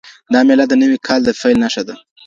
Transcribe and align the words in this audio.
دا 0.33 0.39
مېله 0.47 0.65
د 0.69 0.73
نوي 0.81 0.97
کال 1.07 1.21
د 1.25 1.29
پیل 1.39 1.57
نښه 1.63 1.83
ده. 1.87 1.95